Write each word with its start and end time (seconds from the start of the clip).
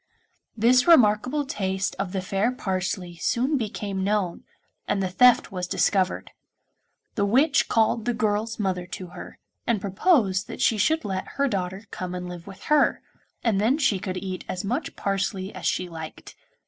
This 0.57 0.87
remarkable 0.87 1.45
taste 1.45 1.95
of 1.99 2.11
the 2.11 2.21
fair 2.23 2.51
Parsley 2.51 3.17
soon 3.17 3.55
became 3.55 4.03
known, 4.03 4.43
and 4.87 4.99
the 4.99 5.11
theft 5.11 5.51
was 5.51 5.67
discovered. 5.67 6.31
The 7.13 7.23
witch 7.23 7.69
called 7.69 8.05
the 8.05 8.13
girl's 8.15 8.57
mother 8.57 8.87
to 8.87 9.07
her, 9.09 9.37
and 9.67 9.79
proposed 9.79 10.47
that 10.47 10.59
she 10.59 10.79
should 10.79 11.05
let 11.05 11.27
her 11.37 11.47
daughter 11.47 11.85
come 11.91 12.15
and 12.15 12.27
live 12.27 12.47
with 12.47 12.63
her, 12.63 13.03
and 13.43 13.61
then 13.61 13.77
she 13.77 13.99
could 13.99 14.17
eat 14.17 14.43
as 14.49 14.65
much 14.65 14.95
parsley 14.95 15.53
as 15.53 15.67
she 15.67 15.87
liked. 15.87 16.35